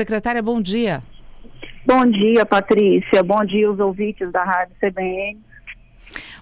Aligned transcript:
Secretária, 0.00 0.42
bom 0.42 0.62
dia. 0.62 1.02
Bom 1.84 2.06
dia, 2.06 2.46
Patrícia. 2.46 3.22
Bom 3.22 3.44
dia, 3.44 3.70
os 3.70 3.78
ouvintes 3.78 4.32
da 4.32 4.42
Rádio 4.42 4.74
CBN. 4.80 5.38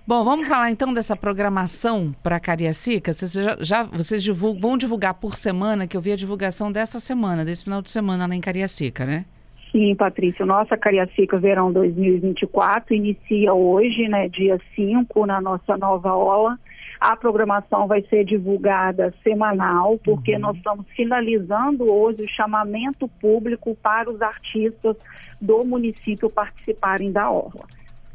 Bom, 0.06 0.22
vamos 0.22 0.46
falar 0.46 0.70
então 0.70 0.94
dessa 0.94 1.16
programação 1.16 2.14
para 2.22 2.38
Cariacica. 2.38 3.12
Vocês, 3.12 3.32
já, 3.32 3.56
já 3.60 3.82
vocês 3.82 4.22
divulgam, 4.22 4.60
vão 4.60 4.78
divulgar 4.78 5.14
por 5.14 5.34
semana, 5.34 5.88
que 5.88 5.96
eu 5.96 6.00
vi 6.00 6.12
a 6.12 6.16
divulgação 6.16 6.70
dessa 6.70 7.00
semana, 7.00 7.44
desse 7.44 7.64
final 7.64 7.82
de 7.82 7.90
semana 7.90 8.28
lá 8.28 8.34
em 8.36 8.40
Cariacica, 8.40 9.04
né? 9.04 9.24
Sim, 9.72 9.92
Patrícia. 9.96 10.46
Nossa 10.46 10.76
Cariacica 10.76 11.36
Verão 11.36 11.72
2024 11.72 12.94
inicia 12.94 13.52
hoje, 13.52 14.06
né, 14.06 14.28
dia 14.28 14.56
5, 14.76 15.26
na 15.26 15.40
nossa 15.40 15.76
nova 15.76 16.10
aula. 16.10 16.56
A 17.00 17.16
programação 17.16 17.86
vai 17.86 18.02
ser 18.02 18.24
divulgada 18.24 19.14
semanal, 19.22 19.98
porque 20.04 20.34
uhum. 20.34 20.40
nós 20.40 20.56
estamos 20.56 20.86
finalizando 20.96 21.90
hoje 21.90 22.22
o 22.22 22.28
chamamento 22.28 23.06
público 23.20 23.76
para 23.76 24.10
os 24.10 24.20
artistas 24.20 24.96
do 25.40 25.64
município 25.64 26.28
participarem 26.28 27.12
da 27.12 27.30
Orla. 27.30 27.66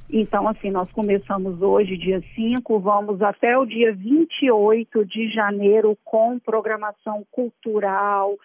Então, 0.09 0.47
assim, 0.47 0.69
nós 0.69 0.91
começamos 0.91 1.61
hoje, 1.61 1.97
dia 1.97 2.21
5, 2.35 2.79
vamos 2.79 3.21
até 3.21 3.57
o 3.57 3.65
dia 3.65 3.93
28 3.95 5.05
de 5.05 5.27
janeiro 5.33 5.97
com 6.03 6.37
programação 6.37 7.25
cultural, 7.31 8.37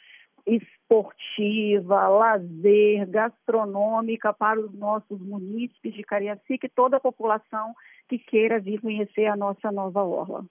esportiva, 0.48 2.08
lazer, 2.08 3.06
gastronômica 3.08 4.32
para 4.32 4.60
os 4.60 4.72
nossos 4.72 5.20
munícipes 5.20 5.94
de 5.94 6.02
Cariacica 6.02 6.66
e 6.66 6.70
toda 6.70 6.96
a 6.96 7.00
população 7.00 7.74
que 8.08 8.18
queira 8.18 8.58
vir 8.58 8.80
conhecer 8.80 9.26
a 9.26 9.36
nossa 9.36 9.70
nova 9.70 10.02
orla. 10.02 10.44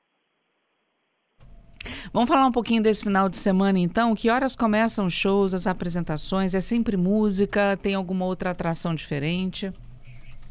Vamos 2.14 2.30
falar 2.30 2.48
um 2.48 2.52
pouquinho 2.52 2.82
desse 2.82 3.04
final 3.04 3.28
de 3.28 3.38
semana, 3.38 3.80
então. 3.80 4.16
Que 4.16 4.30
horas 4.30 4.56
começam 4.56 5.06
os 5.06 5.14
shows, 5.14 5.54
as 5.54 5.68
apresentações? 5.68 6.56
É 6.56 6.62
sempre 6.62 6.96
música? 6.96 7.78
Tem 7.78 7.96
alguma 7.96 8.26
outra 8.26 8.52
atração 8.52 8.96
diferente? 8.96 9.72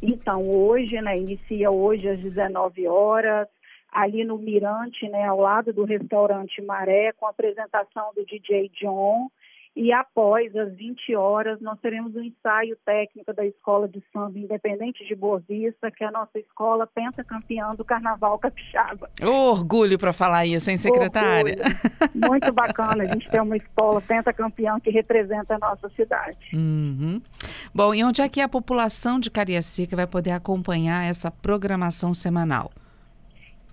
Então, 0.03 0.49
hoje, 0.49 1.01
né, 1.01 1.19
inicia 1.19 1.71
hoje 1.71 2.09
às 2.09 2.21
19 2.21 2.87
horas, 2.87 3.49
ali 3.91 4.25
no 4.25 4.37
Mirante, 4.37 5.09
né, 5.09 5.25
ao 5.25 5.41
lado 5.41 5.73
do 5.73 5.85
restaurante 5.85 6.61
Maré, 6.61 7.13
com 7.13 7.27
a 7.27 7.31
apresentação 7.31 8.13
do 8.15 8.25
DJ 8.27 8.71
John. 8.79 9.31
E 9.77 9.93
após 9.93 10.57
as 10.57 10.73
20 10.75 11.15
horas, 11.15 11.61
nós 11.61 11.79
teremos 11.81 12.17
um 12.17 12.23
ensaio 12.23 12.79
técnico 12.87 13.35
da 13.35 13.45
Escola 13.45 13.87
de 13.87 14.03
Samba 14.11 14.39
Independente 14.39 15.07
de 15.07 15.15
Boa 15.15 15.39
Vista, 15.47 15.91
que 15.91 16.03
é 16.03 16.07
a 16.07 16.11
nossa 16.11 16.39
escola 16.39 16.87
pentacampeã 16.87 17.75
do 17.75 17.85
Carnaval 17.85 18.39
Capixaba. 18.39 19.11
Orgulho 19.23 19.99
para 19.99 20.15
falar 20.15 20.47
isso, 20.47 20.71
hein, 20.71 20.79
secretária? 20.79 21.59
Orgulho. 22.01 22.31
Muito 22.31 22.51
bacana 22.55 23.05
a 23.05 23.07
gente 23.07 23.29
ter 23.29 23.43
uma 23.43 23.59
escola 23.59 24.01
pentacampeã 24.01 24.81
que 24.81 24.89
representa 24.89 25.57
a 25.57 25.59
nossa 25.59 25.91
cidade. 25.91 26.39
Uhum. 26.55 27.21
Bom, 27.75 27.95
e 27.95 28.03
onde 28.03 28.23
é 28.23 28.29
que 28.31 28.41
a 28.41 28.49
população 28.49 29.21
de 29.21 29.31
Cariacica 29.31 29.95
vai 29.95 30.07
poder 30.07 30.31
acompanhar 30.31 31.05
essa 31.05 31.31
programação 31.31 32.15
semanal? 32.15 32.73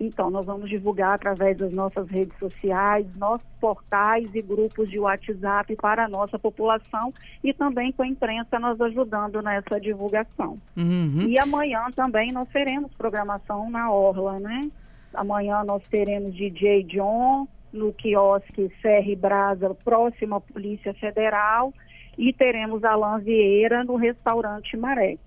Então, 0.06 0.30
nós 0.30 0.46
vamos 0.46 0.70
divulgar 0.70 1.16
através 1.16 1.58
das 1.58 1.72
nossas 1.72 2.08
redes 2.09 2.38
sociais, 2.38 3.08
nossos 3.16 3.48
portais 3.59 4.28
e 4.34 4.42
grupos 4.42 4.90
de 4.90 5.00
WhatsApp 5.00 5.76
para 5.78 6.06
a 6.06 6.09
nossa 6.09 6.38
população 6.38 7.14
e 7.44 7.54
também 7.54 7.92
com 7.92 8.04
a 8.04 8.08
imprensa 8.08 8.59
nos 8.59 8.80
ajudando 8.81 9.42
nessa 9.42 9.80
divulgação. 9.80 10.59
Uhum. 10.76 11.26
E 11.28 11.40
amanhã 11.40 11.86
também 11.96 12.31
nós 12.31 12.50
teremos 12.50 12.92
programação 12.96 13.70
na 13.70 13.92
Orla, 13.92 14.40
né? 14.40 14.70
Amanhã 15.14 15.64
nós 15.64 15.84
teremos 15.88 16.36
DJ 16.36 16.84
John 16.84 17.48
no 17.72 17.94
quiosque 17.94 18.70
Ferre 18.81 19.16
Brasa, 19.16 19.74
próximo 19.84 20.36
à 20.36 20.42
Polícia 20.42 20.94
Federal, 20.94 21.74
e 22.18 22.34
teremos 22.34 22.84
Alain 22.84 23.20
Vieira 23.24 23.84
no 23.84 23.96
restaurante 23.96 24.76
Maré. 24.78 25.18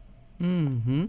Uhum. 0.40 1.08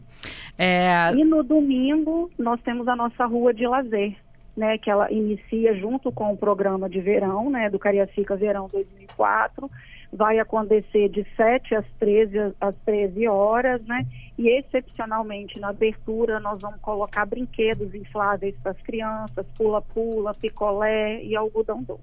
É... 0.58 1.14
E 1.14 1.24
no 1.24 1.44
domingo 1.44 2.32
nós 2.38 2.60
temos 2.62 2.88
a 2.88 2.96
nossa 2.96 3.26
rua 3.26 3.54
de 3.54 3.68
lazer, 3.68 4.16
né, 4.58 4.78
que 4.80 4.90
ela 4.90 5.12
inicia 5.12 5.76
junto 5.76 6.12
com 6.12 6.34
o 6.34 6.38
programa 6.38 6.90
de 6.90 7.00
verão, 7.00 7.50
né, 7.50 7.70
do 7.70 7.78
Cariacica 7.78 8.36
Verão 8.36 8.68
2004, 8.68 9.70
vai 10.12 10.40
acontecer 10.40 11.10
de 11.10 11.26
7 11.36 11.76
às 11.76 11.86
13, 12.00 12.56
às 12.60 12.76
13 12.84 13.28
horas, 13.28 13.80
né, 13.86 14.06
e 14.36 14.50
excepcionalmente 14.50 15.60
na 15.60 15.70
abertura 15.70 16.40
nós 16.40 16.60
vamos 16.60 16.80
colocar 16.82 17.26
brinquedos 17.26 17.94
infláveis 17.94 18.56
para 18.64 18.72
as 18.72 18.82
crianças, 18.82 19.46
pula-pula, 19.56 20.34
picolé 20.34 21.24
e 21.24 21.36
algodão 21.36 21.84
doce. 21.84 22.02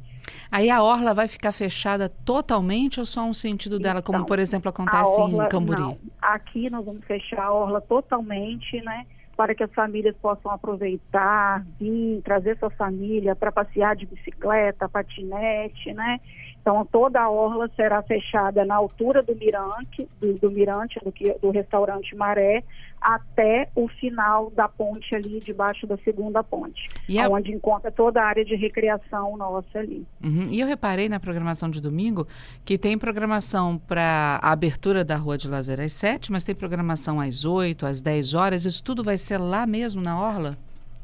Aí 0.51 0.71
a 0.71 0.83
orla 0.83 1.13
vai 1.13 1.27
ficar 1.27 1.51
fechada 1.51 2.09
totalmente 2.09 3.01
ou 3.01 3.07
só 3.07 3.25
um 3.25 3.35
sentido 3.35 3.81
dela, 3.81 3.99
então, 3.99 4.15
como 4.15 4.27
por 4.27 4.39
exemplo 4.39 4.69
acontece 4.69 5.21
orla, 5.21 5.47
em 5.47 5.49
Camburi? 5.49 5.81
Não. 5.81 5.99
Aqui 6.23 6.71
nós 6.71 6.85
vamos 6.85 7.05
fechar 7.05 7.43
a 7.43 7.53
orla 7.53 7.81
totalmente, 7.81 8.81
né? 8.83 9.07
Para 9.37 9.55
que 9.55 9.65
as 9.65 9.73
famílias 9.73 10.17
possam 10.17 10.53
aproveitar, 10.53 11.65
vir, 11.79 12.23
trazer 12.23 12.57
sua 12.59 12.71
família 12.71 13.35
para 13.35 13.51
passear 13.51 13.97
de 13.97 14.07
bicicleta, 14.07 14.89
patinete, 14.89 15.93
né? 15.93 16.21
Então, 16.65 16.83
toda 16.91 17.21
a 17.21 17.29
orla 17.29 17.71
será 17.77 18.03
fechada 18.03 18.65
na 18.65 18.75
altura 18.75 19.23
do 19.23 19.37
mirante, 19.37 20.09
do, 20.19 20.33
do 20.39 20.51
mirante, 20.51 20.99
do, 21.05 21.13
do, 21.43 21.51
restaurante 21.51 22.17
Maré, 22.17 22.65
até 22.99 23.69
o 23.77 23.87
final 23.87 24.51
da 24.51 24.67
ponte 24.67 25.15
ali, 25.15 25.41
debaixo 25.41 25.87
da 25.87 25.99
segunda 25.99 26.43
ponte, 26.43 26.89
e 27.07 27.21
onde 27.29 27.53
encontra 27.53 27.93
toda 27.93 28.23
a 28.23 28.25
área 28.25 28.43
de 28.43 28.57
recreação 28.57 29.37
nossa 29.37 29.79
ali. 29.79 30.07
Uhum. 30.25 30.47
E 30.49 30.59
eu 30.59 30.67
reparei 30.67 31.07
na 31.07 31.21
programação 31.21 31.69
de 31.69 31.83
domingo 31.83 32.27
que 32.65 32.79
tem 32.79 32.97
programação 32.97 33.77
para 33.77 34.41
a 34.43 34.51
abertura 34.51 35.05
da 35.05 35.17
Rua 35.17 35.37
de 35.37 35.47
Lazer 35.47 35.81
às 35.81 35.93
7, 35.93 36.33
mas 36.33 36.45
tem 36.45 36.55
programação 36.55 37.21
às 37.21 37.45
8, 37.45 37.85
às 37.85 38.01
10 38.01 38.33
horas. 38.33 38.65
Isso 38.65 38.83
tudo 38.83 39.05
vai 39.05 39.19
ser 39.19 39.37
lá 39.37 39.67
mesmo 39.67 40.01
na 40.01 40.19
orla? 40.19 40.57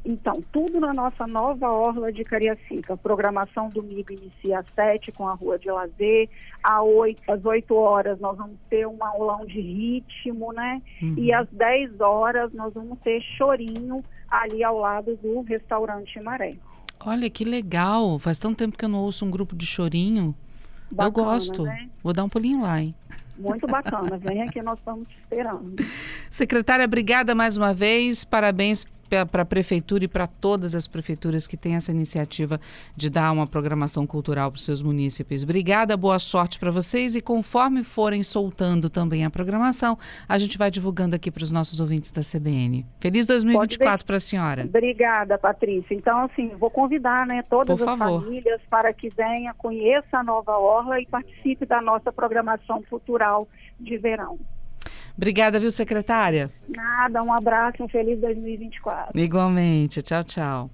Então, 0.05 0.43
tudo 0.50 0.81
na 0.81 0.94
nossa 0.94 1.27
nova 1.27 1.71
orla 1.71 2.11
de 2.11 2.25
Cariacica. 2.25 2.94
A 2.94 2.97
programação 2.97 3.69
domingo 3.69 4.12
inicia 4.12 4.61
às 4.61 4.66
7 4.75 5.12
com 5.12 5.28
a 5.28 5.34
Rua 5.34 5.59
de 5.59 5.71
Lazer. 5.71 6.28
Às 6.62 6.83
8, 6.83 7.22
às 7.31 7.44
8 7.44 7.75
horas 7.75 8.19
nós 8.19 8.37
vamos 8.37 8.56
ter 8.71 8.87
um 8.87 9.05
aulão 9.05 9.44
de 9.44 9.61
ritmo, 9.61 10.53
né? 10.53 10.81
Uhum. 11.03 11.15
E 11.19 11.33
às 11.33 11.47
10 11.50 12.00
horas 12.00 12.53
nós 12.55 12.72
vamos 12.72 12.99
ter 13.00 13.21
chorinho 13.37 14.03
ali 14.31 14.65
ao 14.65 14.78
lado 14.78 15.16
do 15.16 15.43
restaurante 15.43 16.19
Maré. 16.21 16.56
Olha 17.05 17.28
que 17.28 17.44
legal! 17.44 18.19
Faz 18.19 18.38
tanto 18.38 18.59
tempo 18.59 18.78
que 18.78 18.84
eu 18.84 18.88
não 18.88 19.00
ouço 19.00 19.25
um 19.25 19.31
grupo 19.31 19.55
de 19.55 19.67
chorinho. 19.67 20.34
Bacana, 20.91 21.09
eu 21.09 21.12
gosto. 21.12 21.62
Né? 21.65 21.88
Vou 22.03 22.12
dar 22.12 22.25
um 22.25 22.28
pulinho 22.28 22.62
lá, 22.62 22.81
hein? 22.81 22.94
Muito 23.38 23.67
bacana. 23.67 24.19
Vem 24.19 24.43
aqui, 24.43 24.61
nós 24.61 24.78
estamos 24.78 25.09
te 25.09 25.17
esperando. 25.19 25.77
Secretária, 26.31 26.84
obrigada 26.84 27.34
mais 27.34 27.56
uma 27.56 27.72
vez. 27.72 28.25
Parabéns 28.25 28.87
para 29.31 29.43
a 29.43 29.44
prefeitura 29.44 30.04
e 30.04 30.09
para 30.09 30.26
todas 30.26 30.75
as 30.75 30.87
prefeituras 30.87 31.47
que 31.47 31.56
têm 31.56 31.75
essa 31.75 31.91
iniciativa 31.91 32.60
de 32.97 33.10
dar 33.10 33.32
uma 33.32 33.47
programação 33.47 34.06
cultural 34.06 34.50
para 34.50 34.59
os 34.59 34.65
seus 34.65 34.81
munícipes. 34.81 35.43
Obrigada, 35.43 35.97
boa 35.97 36.19
sorte 36.19 36.59
para 36.59 36.71
vocês 36.71 37.15
e 37.15 37.20
conforme 37.20 37.82
forem 37.82 38.22
soltando 38.22 38.88
também 38.88 39.25
a 39.25 39.31
programação, 39.31 39.99
a 40.28 40.38
gente 40.38 40.56
vai 40.56 40.70
divulgando 40.70 41.16
aqui 41.16 41.31
para 41.31 41.43
os 41.43 41.53
nossos 41.53 41.81
ouvintes 41.81 42.10
da 42.10 42.22
CBN. 42.22 42.87
Feliz 43.00 43.26
2024 43.26 44.06
para 44.06 44.16
a 44.16 44.20
senhora. 44.20 44.65
Obrigada, 44.65 45.37
Patrícia. 45.38 45.94
Então, 45.94 46.25
assim, 46.25 46.49
vou 46.59 46.70
convidar 46.70 47.26
né, 47.26 47.43
todas 47.43 47.76
Por 47.76 47.88
as 47.88 47.99
favor. 47.99 48.22
famílias 48.22 48.60
para 48.70 48.93
que 48.93 49.09
venha, 49.10 49.53
conheça 49.54 50.19
a 50.19 50.22
Nova 50.22 50.56
Orla 50.59 51.00
e 51.00 51.06
participe 51.06 51.66
da 51.66 51.81
nossa 51.81 52.12
programação 52.12 52.82
cultural 52.82 53.49
de 53.78 53.97
verão. 53.97 54.38
Obrigada, 55.20 55.60
viu, 55.60 55.70
secretária? 55.70 56.48
Nada, 56.66 57.22
um 57.22 57.31
abraço, 57.31 57.84
um 57.84 57.88
feliz 57.88 58.19
2024. 58.22 59.20
Igualmente. 59.20 60.00
Tchau, 60.00 60.25
tchau. 60.25 60.70